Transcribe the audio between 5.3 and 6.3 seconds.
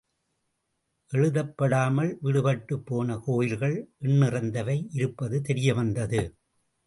தெரியவந்தது.